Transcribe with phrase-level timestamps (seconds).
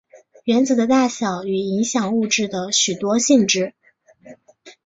[0.45, 3.75] 原子的大小与影响物质的许多性质。